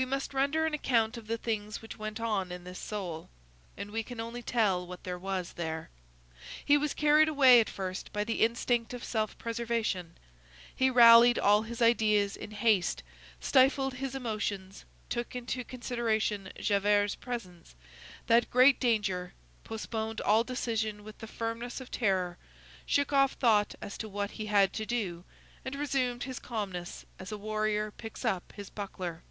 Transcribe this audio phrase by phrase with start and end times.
[0.00, 3.28] We must render an account of the things which went on in this soul,
[3.76, 5.90] and we can only tell what there was there.
[6.64, 10.16] He was carried away, at first, by the instinct of self preservation;
[10.72, 13.02] he rallied all his ideas in haste,
[13.40, 17.74] stifled his emotions, took into consideration Javert's presence,
[18.28, 22.38] that great danger, postponed all decision with the firmness of terror,
[22.86, 25.24] shook off thought as to what he had to do,
[25.64, 29.24] and resumed his calmness as a warrior picks up his buckler.